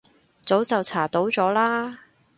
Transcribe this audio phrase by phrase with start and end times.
[0.41, 1.99] 早就查到咗啦